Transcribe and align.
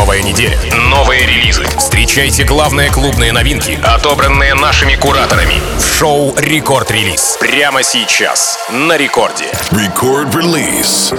Новая 0.00 0.22
неделя. 0.22 0.58
Новые 0.88 1.26
релизы. 1.26 1.62
Встречайте 1.76 2.44
главные 2.44 2.90
клубные 2.90 3.32
новинки, 3.32 3.78
отобранные 3.82 4.54
нашими 4.54 4.94
кураторами. 4.94 5.56
В 5.78 5.98
шоу 5.98 6.34
«Record 6.38 6.90
Release». 6.90 7.36
Прямо 7.38 7.82
сейчас. 7.82 8.58
На 8.70 8.96
рекорде. 8.96 9.44
Record 9.70 10.32
Release. 10.32 11.14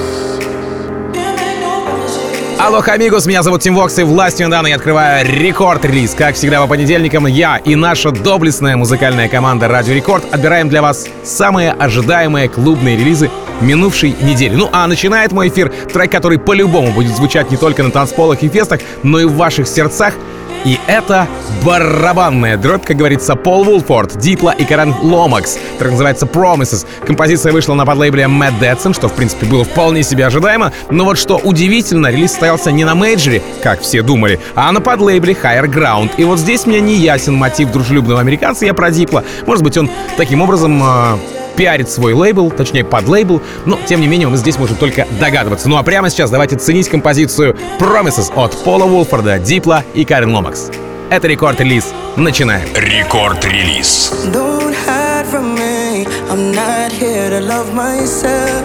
Hola, 2.60 2.84
amigos, 2.86 3.26
меня 3.26 3.42
зовут 3.42 3.62
Тим 3.62 3.76
Вокс, 3.76 3.97
и 3.97 4.04
властью 4.04 4.46
недавно 4.46 4.67
я 4.67 4.76
открываю 4.76 5.28
Record 5.28 5.64
Release. 5.64 6.13
Как 6.13 6.36
всегда 6.36 6.62
по 6.62 6.68
понедельникам, 6.68 7.26
я 7.26 7.58
и 7.58 7.74
наша 7.74 8.12
доблестная 8.12 8.78
музыкальная 8.78 9.28
команда 9.29 9.68
Радио 9.68 9.96
Рекорд 9.96 10.32
отбираем 10.32 10.70
для 10.70 10.84
вас 10.84 11.08
самые 11.24 11.72
ожидаемые 11.72 12.50
клубные 12.50 12.98
релизы 12.98 13.32
минувшей 13.62 14.16
недели. 14.22 14.56
Ну 14.56 14.70
а 14.72 14.88
начинает 14.88 15.32
мой 15.32 15.50
эфир 15.50 15.72
трек, 15.92 16.12
который 16.12 16.40
по-любому 16.40 16.91
будет 16.91 17.16
звучать 17.16 17.52
не 17.52 17.58
только 17.58 17.84
на 17.84 17.91
танцполах 17.91 18.44
и 18.44 18.50
фестах, 18.50 18.82
но 19.04 19.20
и 19.20 19.26
в 19.26 19.36
ваших 19.36 19.68
сердцах— 19.68 20.14
и 20.64 20.80
это 20.86 21.28
барабанная 21.66 22.55
дробь, 22.55 22.86
как 22.86 22.98
говорится, 22.98 23.36
Пол 23.36 23.64
Вулфорд, 23.64 24.18
Дипла 24.18 24.52
и 24.52 24.64
Карен 24.64 24.94
Ломакс. 25.02 25.58
Трек 25.80 25.92
называется 25.92 26.28
Promises. 26.28 26.86
Композиция 27.05 27.52
вышла 27.52 27.74
на 27.74 27.86
подлейбле 27.86 28.26
Mad 28.26 28.60
Детсон, 28.60 28.94
что, 28.94 29.08
в 29.08 29.14
принципе, 29.14 29.48
было 29.48 29.64
вполне 29.64 30.04
себе 30.04 30.26
ожидаемо. 30.28 30.72
Но 30.91 31.05
вот 31.05 31.18
что 31.18 31.38
удивительно, 31.38 32.08
релиз 32.08 32.32
состоялся 32.32 32.72
не 32.72 32.86
на 32.86 32.94
мейджоре, 32.94 33.41
как 33.64 33.82
все 33.82 34.04
думали, 34.04 34.40
а 34.54 34.72
на 34.72 34.82
подлейбле 34.82 35.34
Higher 35.34 35.66
Ground. 35.66 36.12
И 36.18 36.24
вот 36.24 36.38
здесь 36.38 36.68
мне 36.68 36.80
не 36.80 36.96
ясен 36.96 37.34
мотив 37.34 37.72
дружелюбного 37.72 38.20
американца, 38.20 38.66
я 38.66 38.76
про 38.76 38.91
Дипла. 38.91 39.24
Может 39.48 39.64
быть, 39.64 39.78
он 39.78 39.90
таким 40.16 40.41
образом 40.41 40.82
э, 40.84 41.18
пиарит 41.55 41.90
свой 41.90 42.14
лейбл, 42.14 42.52
точнее 42.52 42.84
под 42.84 43.08
лейбл, 43.08 43.41
но 43.66 43.80
тем 43.86 44.02
не 44.02 44.08
менее 44.08 44.28
мы 44.28 44.38
здесь 44.38 44.58
можем 44.58 44.78
только 44.78 45.08
догадываться. 45.20 45.70
Ну 45.70 45.77
а 45.77 45.84
прямо 45.84 46.10
сейчас 46.10 46.30
давайте 46.30 46.55
ценить 46.58 46.90
композицию 46.90 47.55
Promises 47.80 48.32
от 48.36 48.52
Пола 48.64 48.86
Уолфорда, 48.86 49.40
Дипла 49.40 49.84
и 49.94 50.05
Карен 50.05 50.34
Ломакс. 50.34 50.70
Это 51.10 51.27
рекорд-релиз. 51.27 51.94
Начинаем. 52.16 52.68
Рекорд-релиз. 52.74 54.13
Don't 54.32 54.74
hide 54.88 55.26
from 55.26 55.55
me. 55.55 56.07
I'm 56.29 56.54
not 56.54 56.91
here 56.91 57.29
to 57.29 57.41
love 57.41 57.74
myself. 57.74 58.63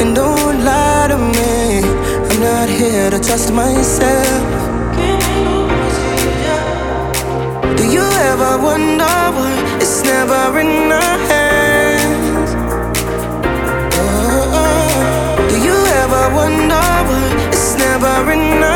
And 0.00 0.16
don't 0.16 0.64
lie 0.64 1.06
to 1.08 1.16
me. 1.16 1.84
I'm 2.28 2.40
not 2.40 2.68
here 2.68 3.10
to 3.10 3.20
trust 3.20 3.52
myself. 3.52 4.63
You 7.94 8.02
ever 8.30 8.58
wonder 8.58 9.14
why 9.36 9.54
it's 9.80 10.02
never 10.02 10.58
in 10.58 10.90
our 10.90 11.18
hands? 11.30 12.50
Oh, 14.02 14.18
oh, 14.30 14.60
oh. 14.60 15.48
do 15.50 15.56
you 15.68 15.78
ever 16.02 16.24
wonder 16.34 16.86
why 17.08 17.24
it's 17.54 17.76
never 17.76 18.32
in 18.32 18.62
our 18.64 18.73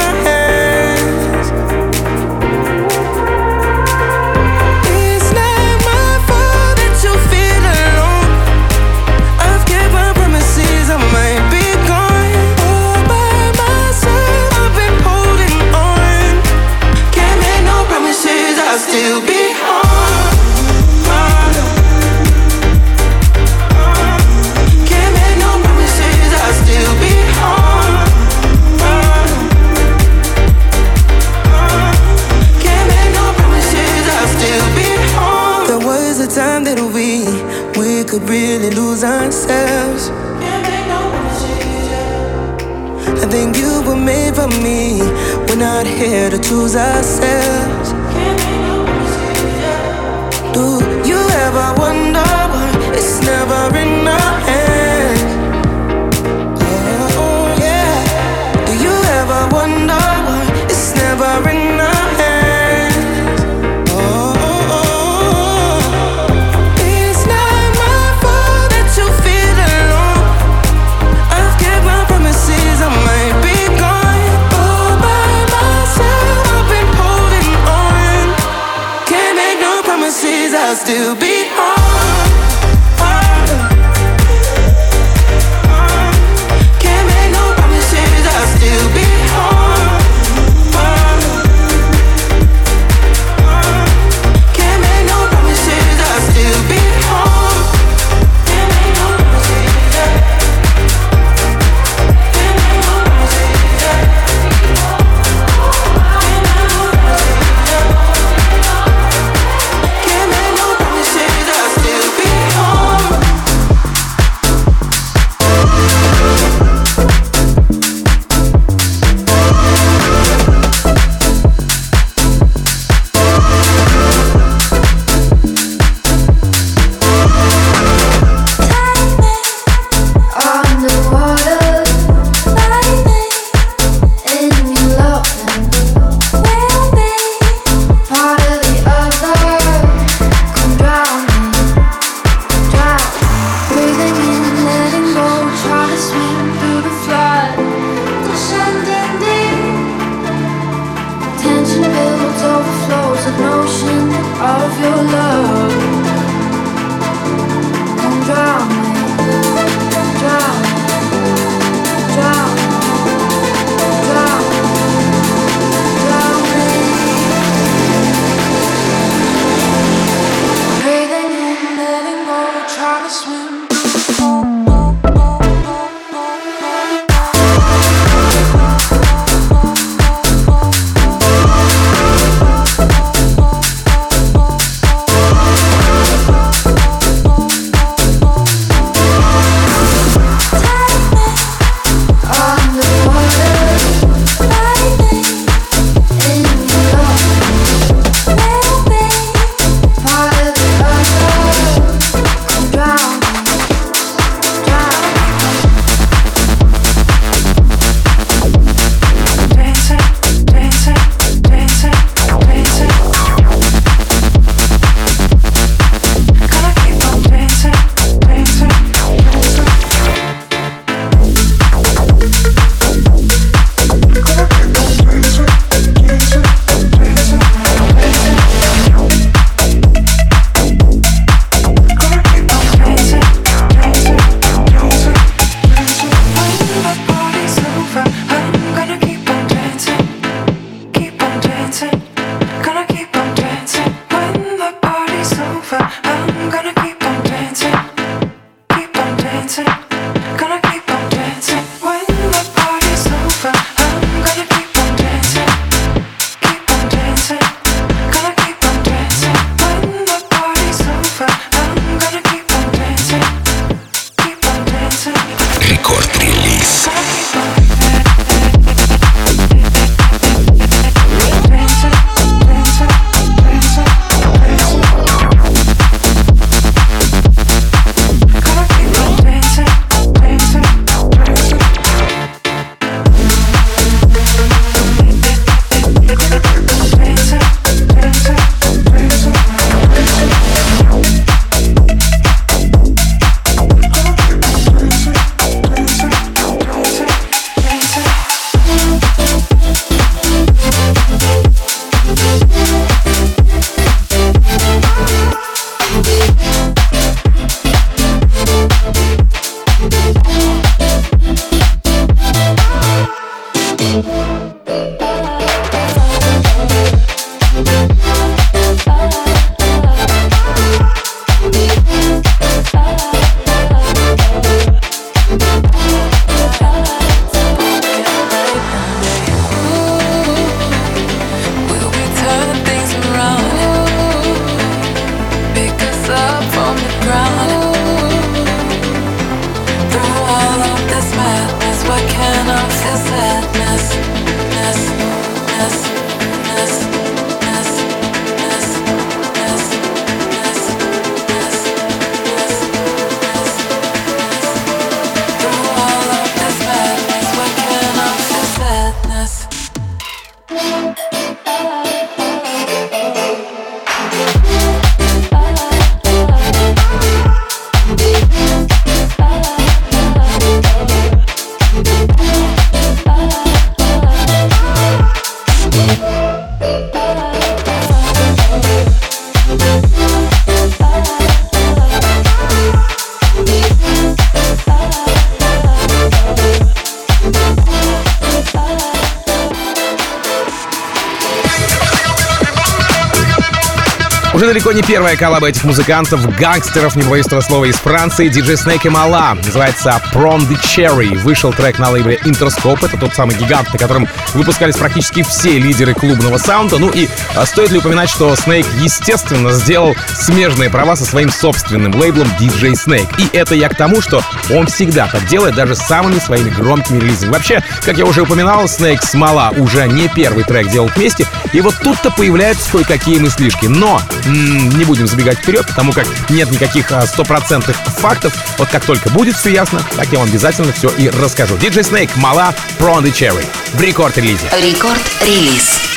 Уже 394.38 394.46
далеко 394.46 394.70
не 394.70 394.82
первая 394.82 395.16
коллаба 395.16 395.48
этих 395.48 395.64
музыкантов, 395.64 396.36
гангстеров, 396.36 396.94
не 396.94 397.02
боюсь 397.02 397.26
этого 397.26 397.40
слова, 397.40 397.64
из 397.64 397.74
Франции, 397.74 398.30
DJ 398.30 398.54
Snake 398.54 398.82
и 398.84 398.88
Мала. 398.88 399.34
Называется 399.34 400.00
Prom 400.14 400.48
the 400.48 400.56
Cherry. 400.62 401.18
Вышел 401.18 401.52
трек 401.52 401.80
на 401.80 401.90
лейбле 401.90 402.20
Interscope. 402.24 402.86
Это 402.86 402.96
тот 402.96 403.14
самый 403.14 403.34
гигант, 403.34 403.72
на 403.72 403.80
котором 403.80 404.06
выпускались 404.34 404.76
практически 404.76 405.24
все 405.24 405.58
лидеры 405.58 405.92
клубного 405.92 406.38
саунда. 406.38 406.78
Ну 406.78 406.88
и 406.88 407.08
а, 407.34 407.44
стоит 407.46 407.72
ли 407.72 407.78
упоминать, 407.78 408.10
что 408.10 408.32
Snake, 408.34 408.68
естественно, 408.80 409.50
сделал 409.50 409.96
смежные 410.14 410.70
права 410.70 410.94
со 410.94 411.04
своим 411.04 411.32
собственным 411.32 411.92
лейблом 411.96 412.28
DJ 412.38 412.74
Snake. 412.74 413.12
И 413.18 413.36
это 413.36 413.56
я 413.56 413.68
к 413.68 413.76
тому, 413.76 414.00
что 414.00 414.22
он 414.54 414.68
всегда 414.68 415.08
так 415.08 415.26
делает, 415.26 415.56
даже 415.56 415.74
с 415.74 415.80
самыми 415.80 416.20
своими 416.20 416.50
громкими 416.50 417.00
релизами. 417.00 417.32
Вообще, 417.32 417.64
как 417.84 417.98
я 417.98 418.04
уже 418.04 418.22
упоминал, 418.22 418.66
Snake 418.66 419.04
с 419.04 419.14
Мала 419.14 419.52
уже 419.56 419.88
не 419.88 420.06
первый 420.06 420.44
трек 420.44 420.68
делал 420.68 420.88
вместе, 420.94 421.26
и 421.52 421.60
вот 421.60 421.74
тут-то 421.82 422.12
появляются 422.12 422.70
кое-какие 422.70 423.18
мыслишки. 423.18 423.66
Но 423.66 424.00
не 424.28 424.84
будем 424.84 425.06
забегать 425.06 425.38
вперед, 425.38 425.66
потому 425.66 425.92
как 425.92 426.06
нет 426.30 426.50
никаких 426.50 426.92
а, 426.92 427.06
стопроцентных 427.06 427.76
фактов. 427.76 428.34
Вот 428.58 428.68
как 428.68 428.84
только 428.84 429.08
будет 429.10 429.36
все 429.36 429.50
ясно, 429.50 429.80
так 429.96 430.06
я 430.12 430.18
вам 430.18 430.28
обязательно 430.28 430.72
все 430.72 430.88
и 430.90 431.08
расскажу. 431.08 431.56
DJ 431.56 431.80
Snake, 431.80 432.10
Мала, 432.16 432.54
Pro 432.78 433.02
the 433.02 433.12
Cherry 433.12 433.46
в 433.72 433.80
рекорд-релизе. 433.80 434.48
Рекорд-релиз. 434.52 435.87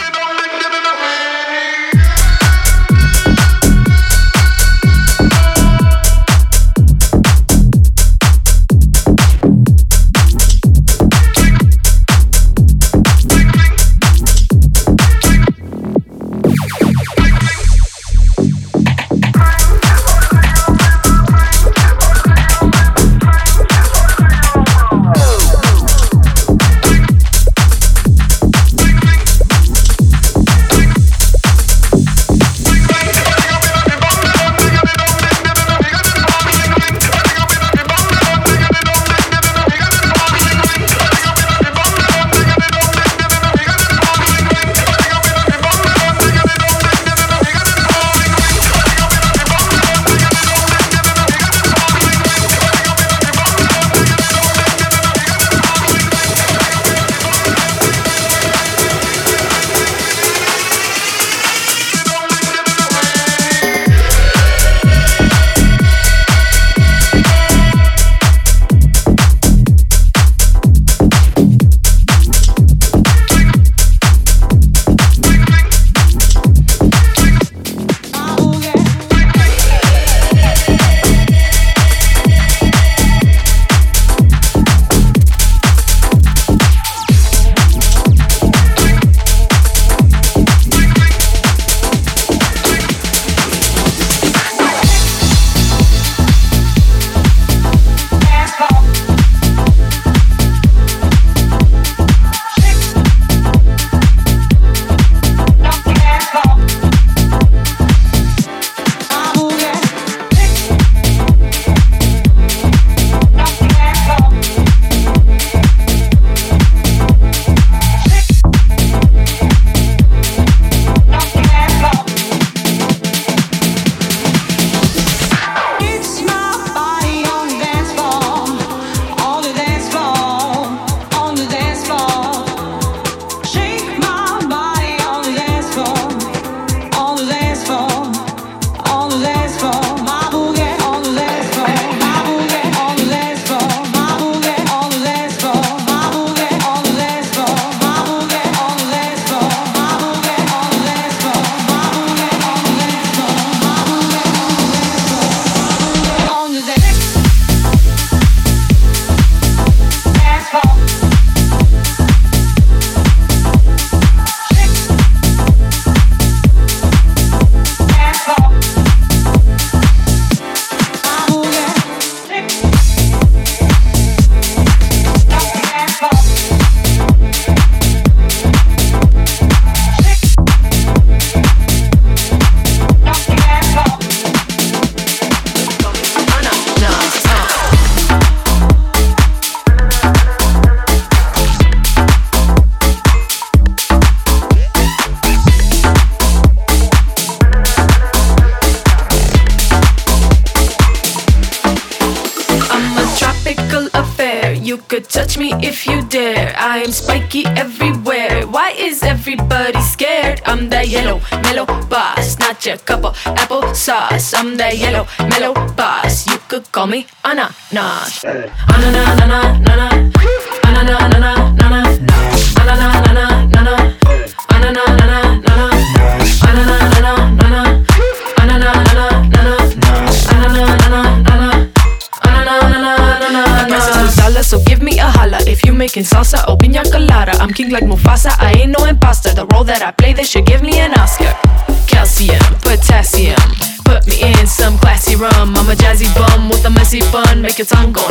your 247.61 247.67
tongue, 247.67 247.93
go. 247.93 248.01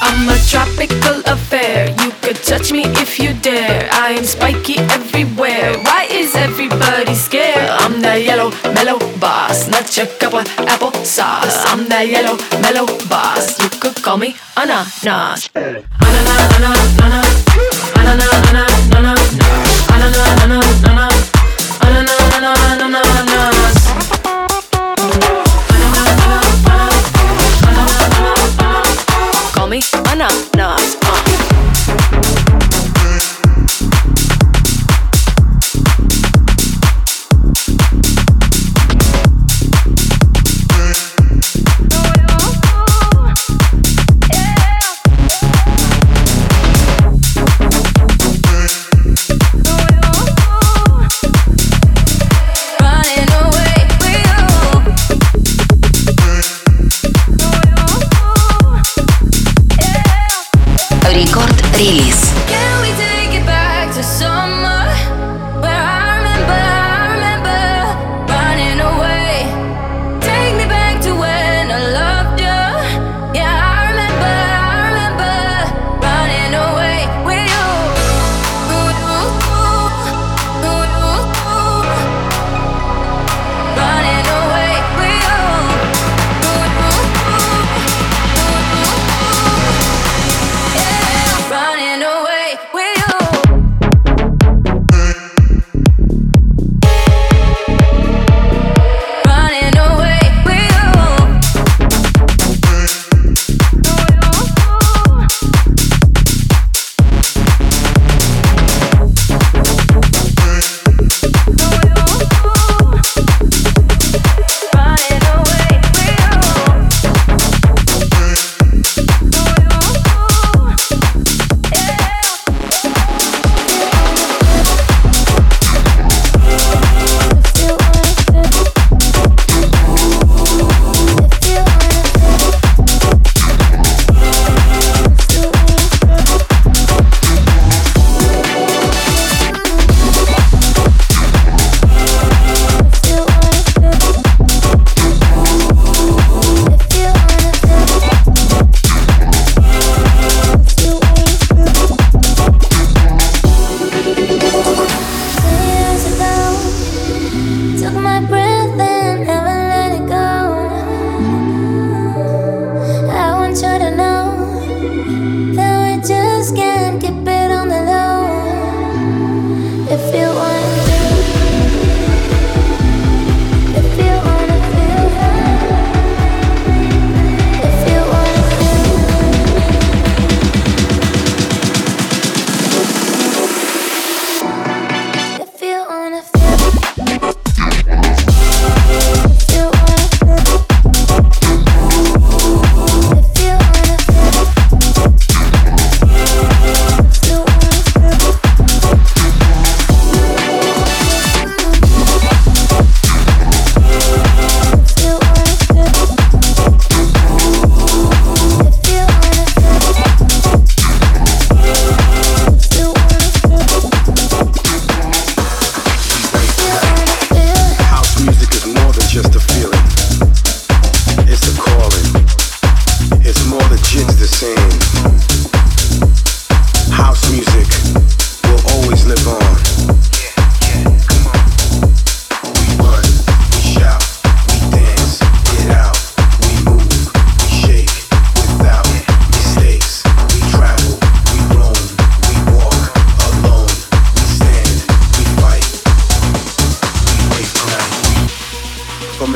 I'm 0.00 0.28
a 0.28 0.38
tropical 0.48 1.20
affair. 1.26 1.88
You 2.02 2.10
could 2.22 2.36
touch 2.36 2.72
me 2.72 2.84
if 3.02 3.18
you 3.18 3.34
dare. 3.34 3.88
I 3.92 4.12
am 4.12 4.24
spiky 4.24 4.78
everywhere. 4.78 5.76
Why 5.82 6.06
is 6.10 6.34
everybody 6.34 7.14
scared? 7.14 7.68
I'm 7.68 8.00
the 8.00 8.18
yellow 8.18 8.50
mellow 8.74 8.98
boss, 9.18 9.68
not 9.68 9.94
your 9.96 10.06
cup 10.06 10.34
of 10.34 10.46
apple 10.66 10.92
sauce. 11.04 11.64
I'm 11.66 11.88
the 11.88 12.04
yellow 12.04 12.36
mellow 12.62 12.86
boss. 13.08 13.60
You 13.60 13.68
could 13.68 14.02
call 14.02 14.16
me 14.16 14.34
ananas. 14.56 15.50
Ananas, 15.54 15.84
ananas, 16.56 17.00
ananas. 17.02 17.27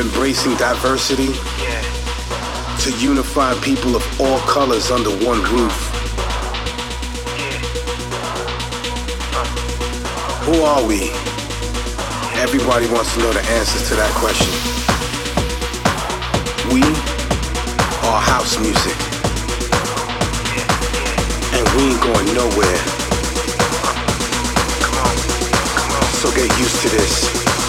embracing 0.03 0.57
diversity 0.57 1.31
yeah. 1.63 1.81
to 2.81 2.91
unify 2.99 3.55
people 3.61 3.95
of 3.95 4.03
all 4.21 4.41
colors 4.41 4.91
under 4.91 5.11
one 5.25 5.41
roof. 5.55 5.77
Who 10.43 10.61
are 10.63 10.85
we? 10.85 11.11
Everybody 12.35 12.91
wants 12.91 13.15
to 13.15 13.21
know 13.21 13.33
the 13.33 13.45
answers 13.55 13.89
to 13.91 13.95
that 13.95 14.11
question. 14.19 14.51
We 16.75 16.83
are 18.03 18.21
house 18.21 18.59
music. 18.59 18.99
And 21.55 21.65
we 21.77 21.95
ain't 21.95 22.03
going 22.03 22.27
nowhere. 22.35 22.83
So 26.19 26.31
get 26.35 26.51
used 26.59 26.83
to 26.83 26.89
this. 26.89 27.62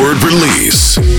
Record 0.00 0.22
release. 0.24 1.09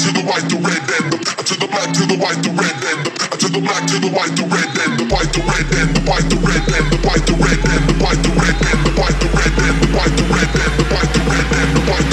to 0.00 0.08
the 0.16 0.24
white, 0.24 0.48
the 0.48 0.56
red 0.56 0.80
and 0.96 1.12
the 1.12 1.18
to 1.44 1.54
the 1.60 1.68
black 1.68 1.92
to 1.92 2.08
the 2.08 2.16
white, 2.16 2.40
the 2.40 2.48
red 2.56 2.72
and 2.88 3.04
the 3.04 3.36
to 3.36 3.48
the 3.52 3.60
black 3.60 3.84
to 3.84 4.00
the 4.00 4.08
white, 4.08 4.32
the 4.32 4.48
red 4.48 4.72
and 4.80 4.96
the 4.96 5.04
white, 5.12 5.28
the 5.28 5.44
red 5.44 5.68
and 5.76 5.92
the 5.92 6.00
white, 6.08 6.24
the 6.24 6.36
red 6.40 6.64
and 6.64 6.88
the 6.88 7.04
white, 7.04 7.26
the 7.28 7.36
red 7.36 7.60
and 7.68 7.84
the 7.84 8.00
white, 8.00 8.22
the 8.24 8.32
red 8.40 8.56
and 8.64 8.80
the 8.80 8.94
white, 8.96 9.20
the 9.20 9.28
red 9.28 9.52
and 9.52 9.76
the 9.76 9.76
white, 9.76 10.08
the 10.08 10.32
red 10.32 10.56
and 10.56 10.72
the 10.72 10.80
white, 10.80 10.80
the 10.80 10.80
red 10.80 10.80
and 10.80 10.80
the 10.80 10.88
white, 10.88 11.10
the 11.10 11.28
red 11.30 11.48
and 11.50 11.60
the 11.60 11.84
white, 11.84 11.84
the 11.84 12.08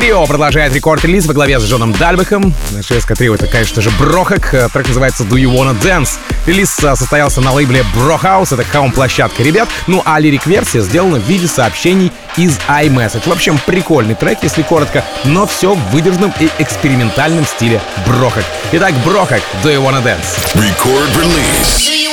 трио 0.00 0.24
продолжает 0.24 0.74
рекорд-релиз 0.74 1.26
во 1.26 1.34
главе 1.34 1.60
с 1.60 1.64
Джоном 1.64 1.92
Дальбехом. 1.92 2.54
Шведское 2.80 3.16
трио— 3.16 3.34
это, 3.36 3.46
конечно 3.46 3.82
же, 3.82 3.90
Брохак. 3.98 4.54
Э, 4.54 4.68
Трек 4.72 4.88
называется 4.88 5.24
«Do 5.24 5.34
You 5.34 5.52
Wanna 5.52 5.78
Dance?». 5.78 6.12
Релиз 6.46 6.78
э, 6.82 6.96
состоялся 6.96 7.42
на 7.42 7.52
лейбле 7.52 7.84
Брохаус, 7.94 8.50
это 8.52 8.64
хаум-площадка 8.64 9.42
ребят. 9.42 9.68
Ну 9.86 10.00
а 10.06 10.18
лирик-версия 10.18 10.80
сделана 10.80 11.18
в 11.18 11.28
виде 11.28 11.46
сообщений 11.46 12.10
из 12.38 12.56
iMessage. 12.68 13.28
В 13.28 13.32
общем, 13.32 13.60
прикольный 13.66 14.14
трек, 14.14 14.38
если 14.42 14.62
коротко, 14.62 15.04
но 15.24 15.46
все 15.46 15.74
в 15.74 15.90
выдержанном 15.90 16.32
и 16.40 16.48
экспериментальном 16.58 17.44
стиле 17.44 17.78
Брохак. 18.06 18.44
Итак, 18.72 18.94
Брохак, 19.04 19.42
«Do 19.62 19.70
You 19.70 19.84
Wanna 19.84 20.02
Dance?». 20.02 20.38
Record 20.54 21.14
release. 21.16 22.09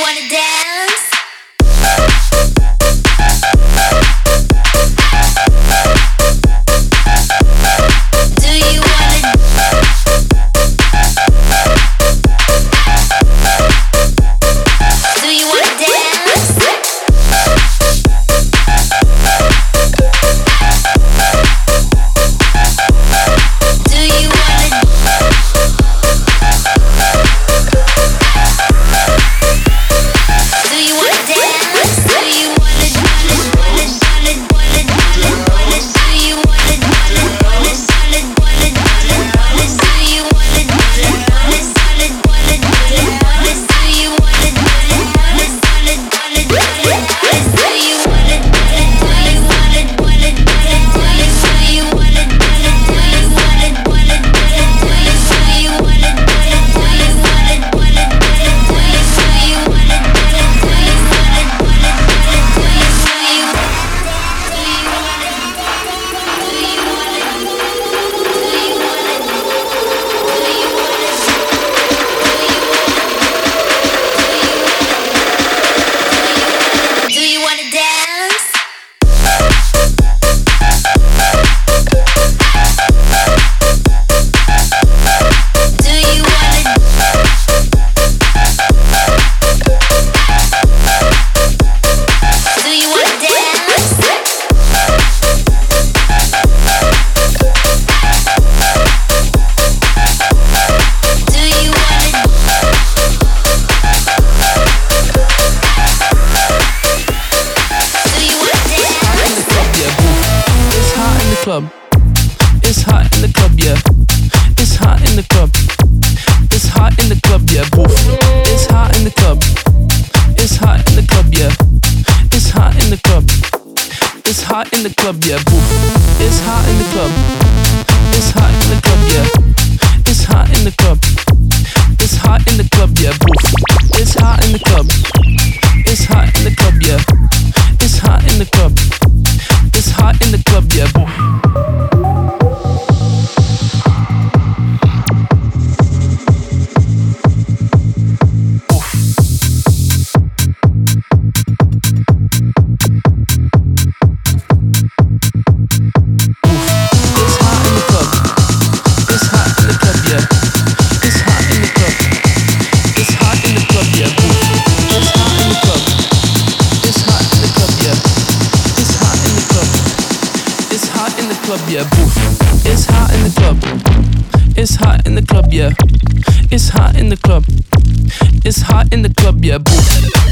It's 178.48 178.62
hot 178.62 178.94
in 178.94 179.02
the 179.02 179.12
club, 179.12 179.44
yeah. 179.44 179.58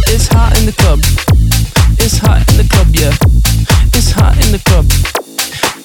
It's 0.06 0.26
hot 0.28 0.58
in 0.58 0.64
the 0.64 0.72
club. 0.72 1.00
It's 1.98 2.16
hot 2.16 2.50
in 2.50 2.56
the 2.56 2.64
club, 2.64 2.88
yeah. 2.94 3.12
It's 3.92 4.10
hot 4.10 4.42
in 4.42 4.52
the 4.52 4.58
club. 4.58 4.86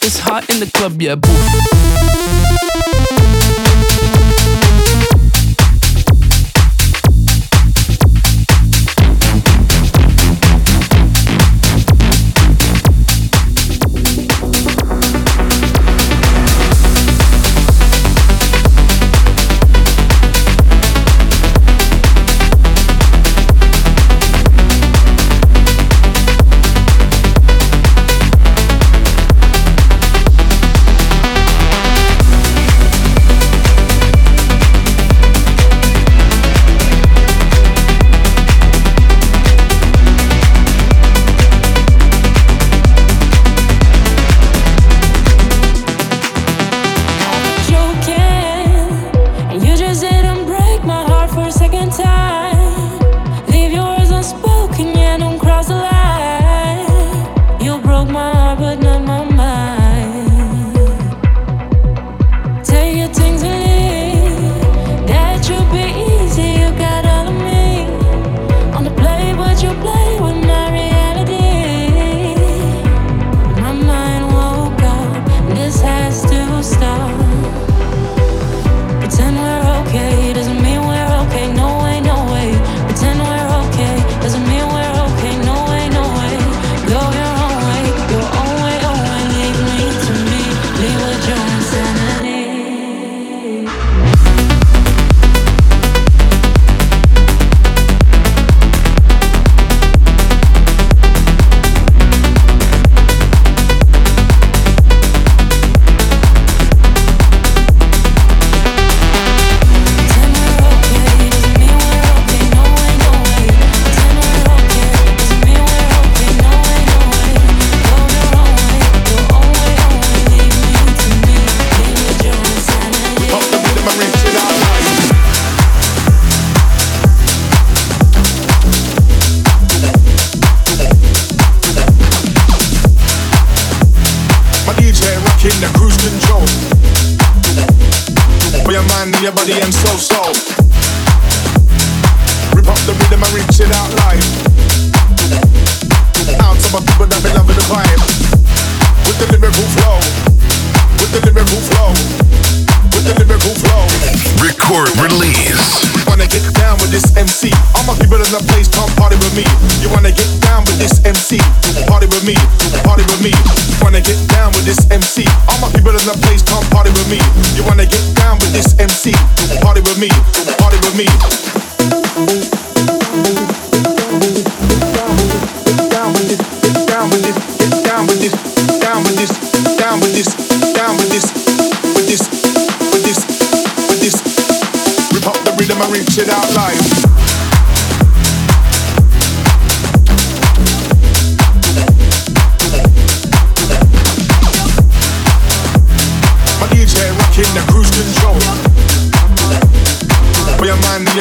It's 0.01 0.17
hot 0.17 0.49
in 0.49 0.61
the 0.61 0.71
club, 0.71 1.01
yeah. 1.01 2.90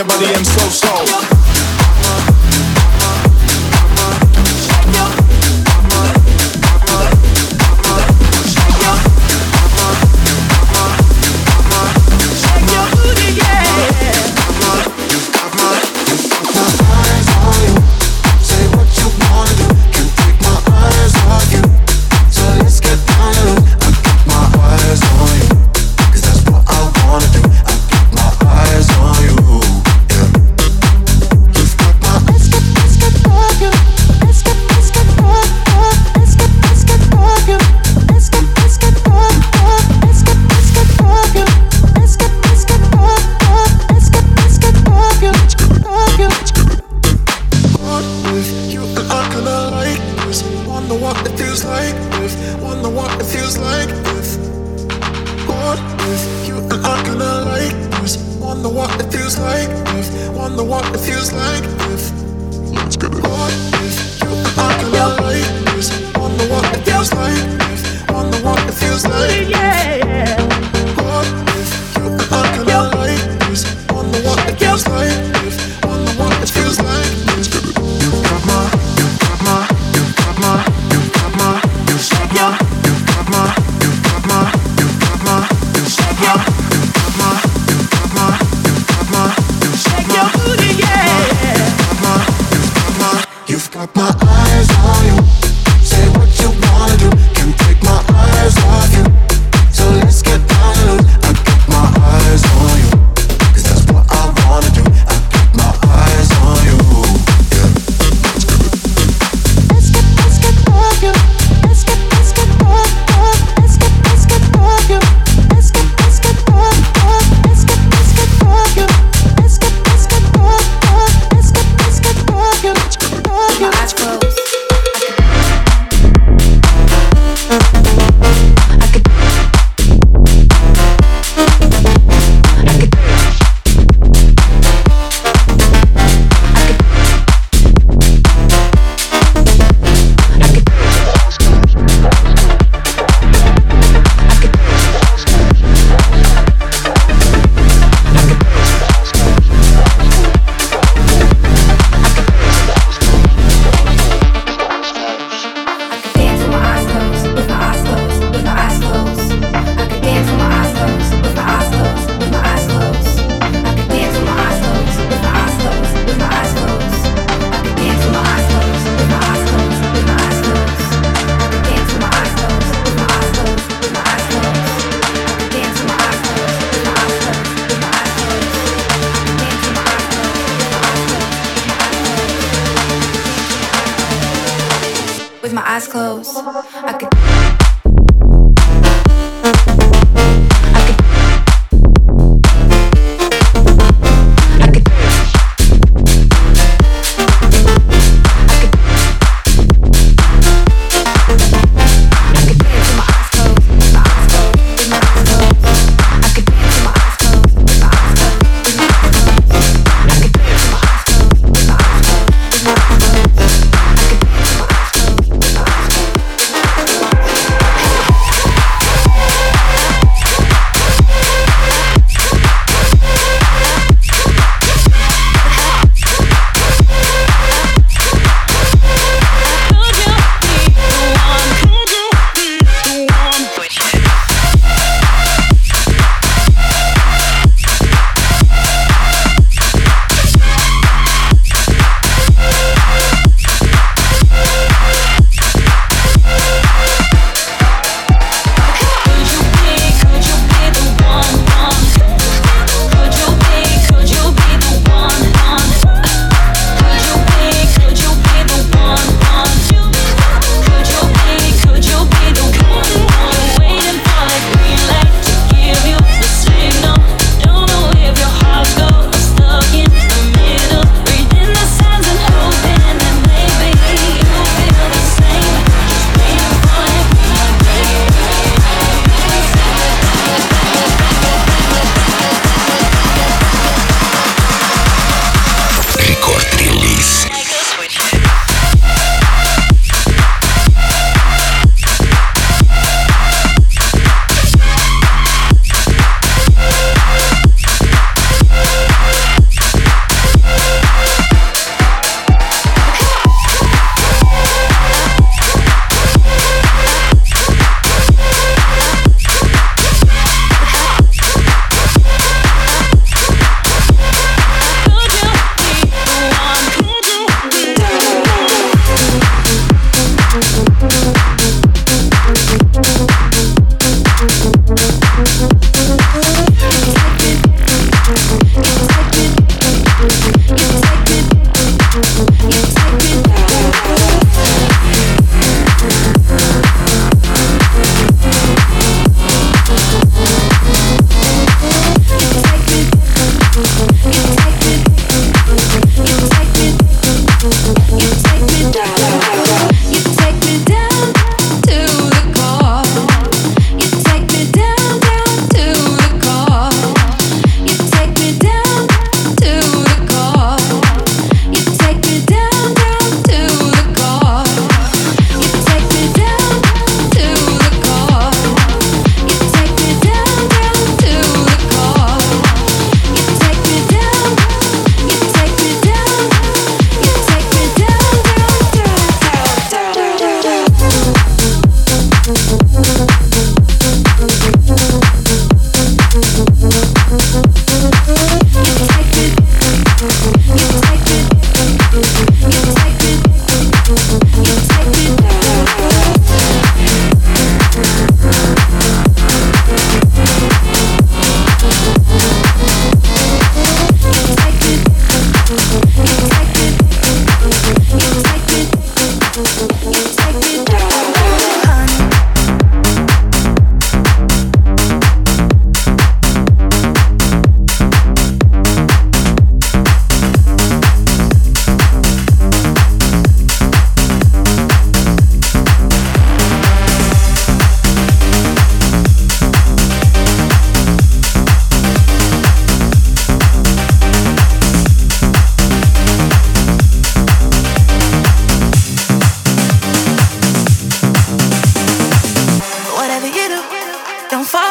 your 0.00 0.08
body 0.08 0.32
and 0.34 0.49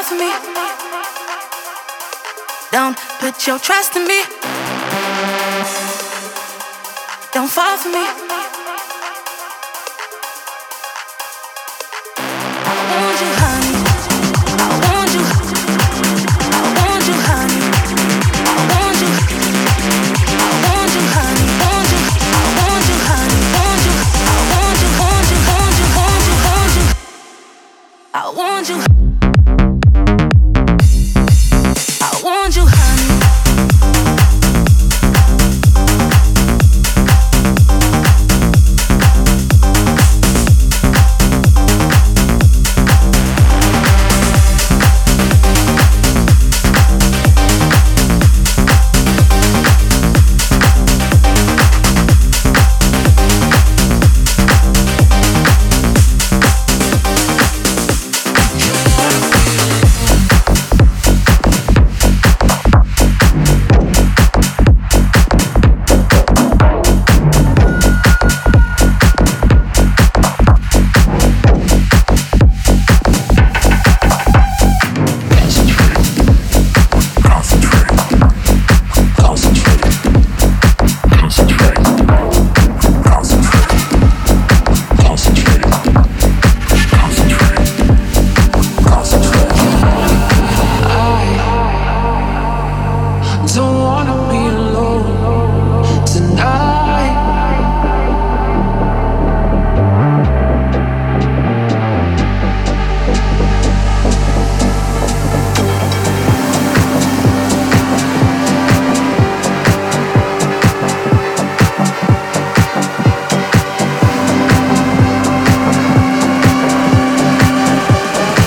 trust 0.09 0.19
me. 0.19 0.31
Don't 2.71 2.97
put 3.19 3.47
your 3.47 3.59
trust 3.59 3.95
in 3.95 4.07
me. 4.07 4.23
Don't 7.33 7.49
fall 7.49 7.77
for 7.77 7.89
me. 7.89 8.28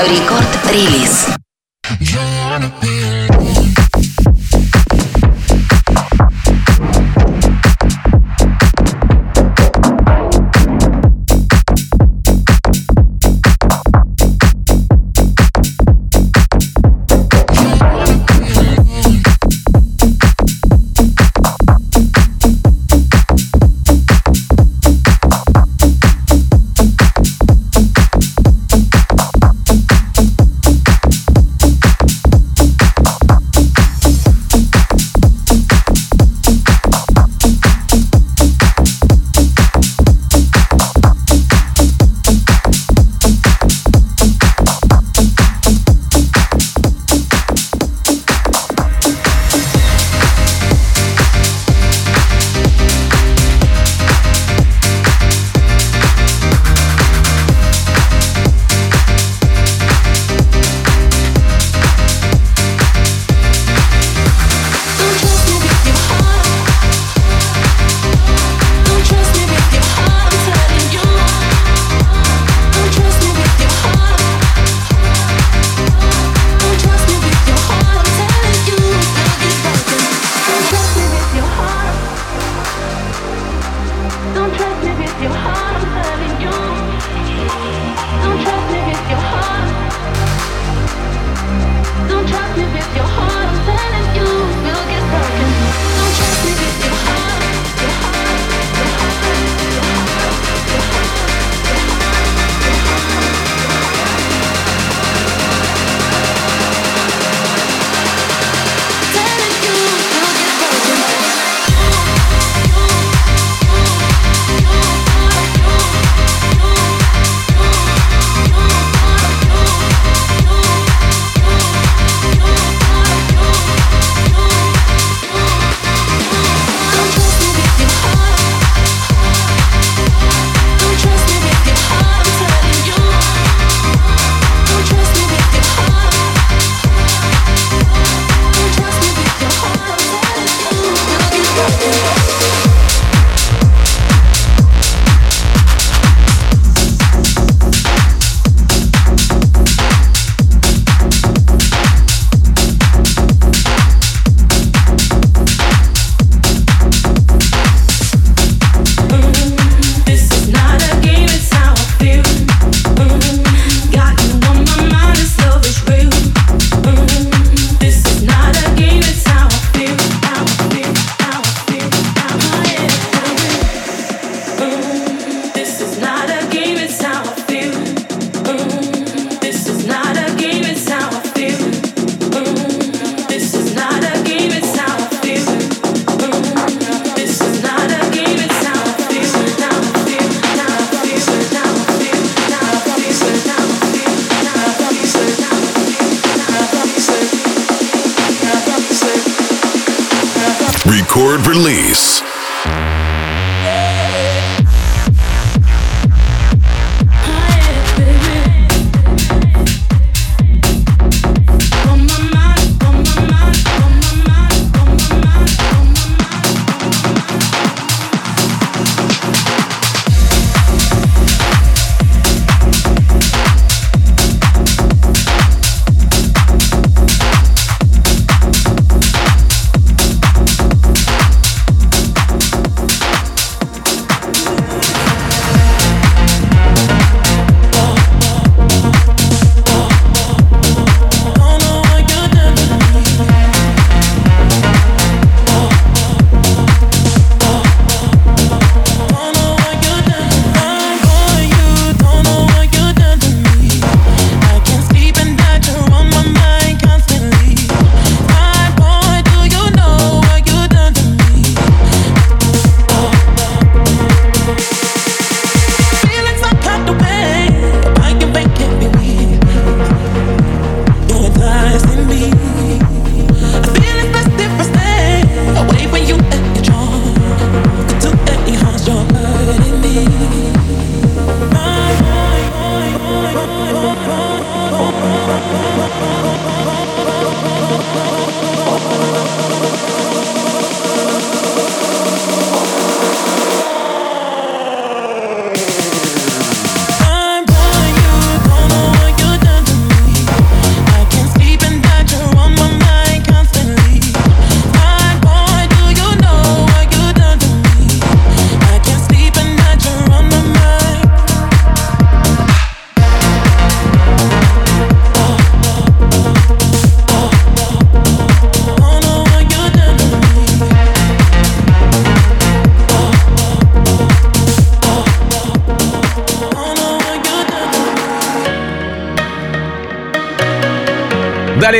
Рекорд-релиз. 0.03 1.29
Record 2.01 2.92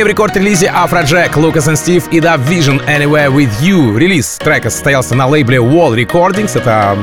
в 0.03 0.07
рекорд-релизе 0.07 0.67
Afrojack, 0.67 1.33
Lucas 1.35 1.67
and 1.67 1.75
Steve 1.75 2.03
и 2.11 2.19
Dub 2.19 2.45
Vision 2.47 2.85
Anywhere 2.87 3.27
With 3.27 3.51
You. 3.61 3.97
Релиз 3.97 4.37
трека 4.37 4.69
состоялся 4.69 5.15
на 5.15 5.27
лейбле 5.27 5.59
Wall 5.59 5.95
Recordings, 5.95 6.57
это 6.57 6.97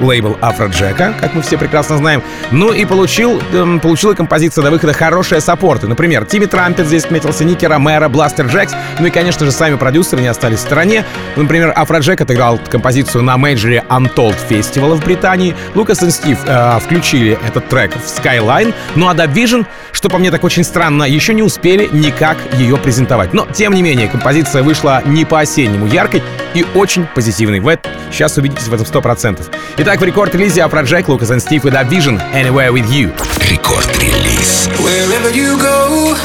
лейбл 0.00 0.36
Afrojack, 0.40 1.20
как 1.20 1.34
мы 1.34 1.42
все 1.42 1.58
прекрасно 1.58 1.98
знаем. 1.98 2.22
Ну 2.50 2.72
и 2.72 2.84
получил, 2.84 3.40
эм, 3.52 3.78
получила 3.80 4.14
композиция 4.14 4.64
до 4.64 4.70
выхода 4.70 4.92
хорошие 4.92 5.40
саппорты. 5.40 5.86
Например, 5.86 6.24
Тимми 6.24 6.46
Трампет 6.46 6.86
здесь 6.86 7.04
отметился, 7.04 7.44
Ники 7.44 7.66
Ромеро, 7.66 8.08
Бластер 8.08 8.46
Джекс. 8.46 8.72
Ну 8.98 9.06
и, 9.06 9.10
конечно 9.10 9.44
же, 9.44 9.52
сами 9.52 9.76
продюсеры 9.76 10.22
не 10.22 10.28
остались 10.28 10.58
в 10.58 10.62
стороне. 10.62 11.04
Например, 11.36 11.72
Afrojack 11.76 12.22
отыграл 12.22 12.58
композицию 12.70 13.22
на 13.22 13.36
мейджоре 13.36 13.84
Untold 13.88 14.36
Festival 14.48 14.94
в 14.94 15.04
Британии. 15.04 15.54
Lucas 15.74 16.02
and 16.02 16.08
Steve 16.08 16.38
э, 16.46 16.80
включили 16.80 17.38
этот 17.46 17.68
трек 17.68 17.92
в 17.94 18.06
Skyline. 18.06 18.74
Ну 18.96 19.08
а 19.08 19.14
Dub 19.14 19.32
Vision, 19.32 19.66
что 19.92 20.08
по 20.08 20.18
мне 20.18 20.30
так 20.30 20.42
очень 20.42 20.64
странно, 20.64 21.04
еще 21.04 21.34
не 21.34 21.42
успели 21.42 21.88
никак 21.92 22.38
ее 22.52 22.76
презентовать. 22.76 23.32
Но, 23.32 23.46
тем 23.46 23.72
не 23.72 23.82
менее, 23.82 24.08
композиция 24.08 24.62
вышла 24.62 25.02
не 25.04 25.24
по-осеннему 25.24 25.86
яркой 25.86 26.22
и 26.54 26.64
очень 26.74 27.06
позитивной. 27.06 27.60
Вы 27.60 27.78
сейчас 28.10 28.36
убедитесь 28.36 28.68
в 28.68 28.74
этом 28.74 28.86
100%. 28.86 29.44
Итак, 29.78 30.00
в 30.00 30.04
рекорд-релизе 30.04 30.62
Lucas 30.62 31.30
and 31.30 31.40
Steve 31.44 31.66
и 31.66 31.70
Dub 31.70 31.88
Vision 31.88 32.20
Anywhere 32.32 32.70
With 32.70 32.88
You. 32.88 33.12
Рекорд-релиз. 33.50 34.68
Wherever 34.78 35.30
you 35.30 35.56
go, 35.58 36.16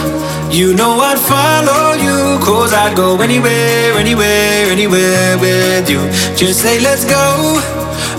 you 0.51 0.73
know 0.75 0.99
I'd 0.99 1.19
follow 1.19 1.93
you. 1.93 2.39
Cause 2.43 2.73
I'd 2.73 2.95
go 2.95 3.19
anywhere, 3.21 3.93
anywhere, 3.97 4.71
anywhere 4.71 5.37
with 5.37 5.89
you. 5.89 6.01
Just 6.35 6.61
say, 6.61 6.79
let's 6.79 7.05
go. 7.05 7.59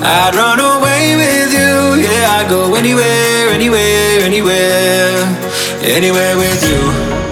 I'd 0.02 0.34
run 0.34 0.60
away 0.60 1.16
with 1.16 1.52
you. 1.52 2.02
Yeah, 2.02 2.40
I'd 2.40 2.48
go 2.48 2.74
anywhere, 2.74 3.50
anywhere, 3.50 4.20
anywhere. 4.20 5.36
Anywhere 5.82 6.36
with 6.36 6.62
you. 6.68 7.25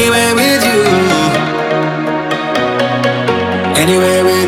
Anywhere 0.00 0.32
with 0.36 0.64
you. 0.64 0.80
Anywhere 3.82 4.24
with 4.24 4.47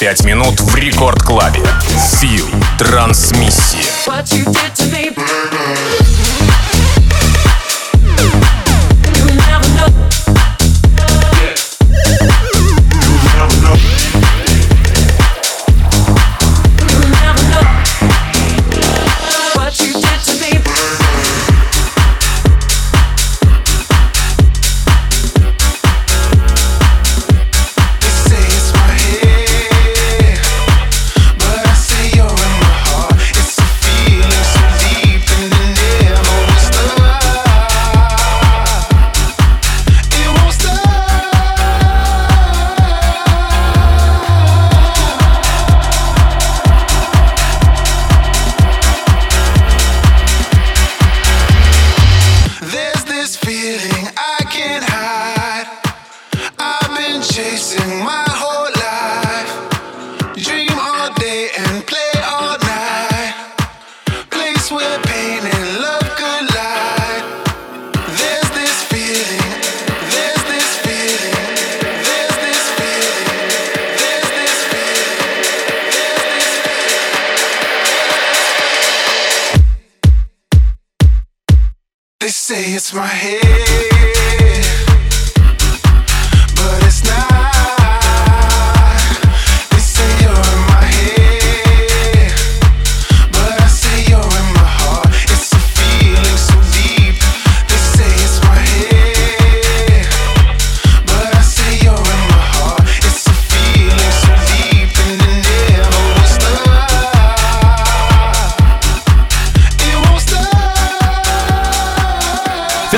45 0.00 0.24
минут 0.24 0.60
в 0.60 0.74
рекорд-клабе. 0.76 1.62
Фил. 2.20 2.48
Трансмиссия. 2.78 3.82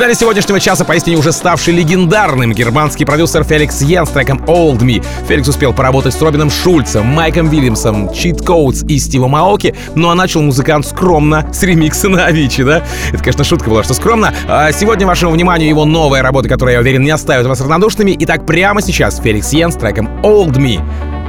Финале 0.02 0.16
сегодняшнего 0.16 0.58
часа 0.58 0.84
поистине 0.84 1.16
уже 1.16 1.30
ставший 1.30 1.74
легендарным 1.74 2.52
германский 2.52 3.04
продюсер 3.04 3.44
Феликс 3.44 3.82
Йен 3.82 4.04
с 4.04 4.10
треком 4.10 4.38
Old 4.48 4.80
Me. 4.80 5.00
Феликс 5.28 5.46
успел 5.46 5.72
поработать 5.72 6.12
с 6.12 6.20
Робином 6.20 6.50
Шульцем, 6.50 7.06
Майком 7.06 7.48
Вильямсом, 7.48 8.12
Чит 8.12 8.44
Коутс 8.44 8.82
и 8.82 8.98
Стивом 8.98 9.36
Аоки, 9.36 9.76
ну 9.94 10.08
а 10.08 10.16
начал 10.16 10.42
музыкант 10.42 10.88
скромно 10.88 11.48
с 11.52 11.62
ремикса 11.62 12.08
на 12.08 12.26
Авичи, 12.26 12.64
да? 12.64 12.82
Это, 13.12 13.18
конечно, 13.18 13.44
шутка 13.44 13.70
была, 13.70 13.84
что 13.84 13.94
скромно. 13.94 14.34
А 14.48 14.72
сегодня 14.72 15.06
вашему 15.06 15.30
вниманию 15.30 15.68
его 15.68 15.84
новая 15.84 16.20
работа, 16.22 16.48
которая, 16.48 16.74
я 16.74 16.80
уверен, 16.80 17.04
не 17.04 17.10
оставит 17.10 17.46
вас 17.46 17.60
равнодушными. 17.60 18.16
Итак, 18.18 18.44
прямо 18.44 18.82
сейчас 18.82 19.20
Феликс 19.20 19.52
Йен 19.52 19.70
с 19.70 19.76
треком 19.76 20.08
Old 20.24 20.54
Me 20.54 20.80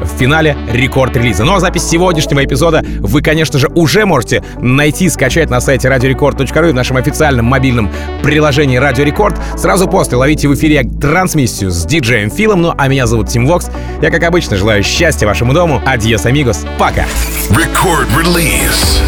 в 0.03 0.17
финале 0.19 0.57
рекорд 0.71 1.15
релиза. 1.15 1.43
Ну 1.43 1.55
а 1.55 1.59
запись 1.59 1.83
сегодняшнего 1.83 2.43
эпизода 2.43 2.83
вы, 2.99 3.21
конечно 3.21 3.59
же, 3.59 3.67
уже 3.69 4.05
можете 4.05 4.43
найти, 4.59 5.09
скачать 5.09 5.49
на 5.49 5.61
сайте 5.61 5.87
radiorecord.ru 5.87 6.69
и 6.69 6.71
в 6.71 6.75
нашем 6.75 6.97
официальном 6.97 7.45
мобильном 7.45 7.89
приложении 8.21 8.77
Радио 8.77 9.03
Рекорд. 9.03 9.39
Сразу 9.57 9.87
после 9.87 10.17
ловите 10.17 10.47
в 10.47 10.53
эфире 10.53 10.83
трансмиссию 10.83 11.71
с 11.71 11.85
диджеем 11.85 12.29
Филом. 12.29 12.61
Ну 12.61 12.73
а 12.77 12.87
меня 12.87 13.07
зовут 13.07 13.29
Тим 13.29 13.47
Вокс. 13.47 13.69
Я, 14.01 14.11
как 14.11 14.23
обычно, 14.23 14.57
желаю 14.57 14.83
счастья 14.83 15.27
вашему 15.27 15.53
дому. 15.53 15.81
Адьос, 15.85 16.25
амигос. 16.25 16.65
Пока. 16.77 17.05
Record 17.49 18.07
release. 18.15 19.01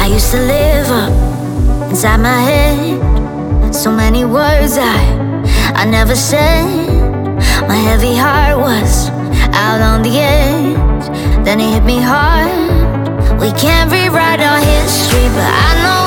I 0.00 0.08
used 0.08 0.32
to 0.32 0.38
live 0.38 0.90
up 0.90 1.90
inside 1.90 2.20
my 2.20 2.42
head. 2.42 3.74
So 3.74 3.90
many 3.90 4.24
words 4.24 4.78
I 4.78 5.24
I 5.74 5.84
never 5.84 6.14
said. 6.14 6.64
My 7.66 7.76
heavy 7.76 8.14
heart 8.16 8.58
was 8.58 9.10
out 9.54 9.80
on 9.80 10.02
the 10.02 10.18
edge. 10.18 11.06
Then 11.44 11.60
it 11.60 11.70
hit 11.74 11.84
me 11.84 11.98
hard. 12.00 12.50
We 13.40 13.52
can't 13.52 13.90
rewrite 13.90 14.40
our 14.40 14.58
history, 14.58 15.28
but 15.36 15.50
I 15.68 15.82
know. 15.82 16.03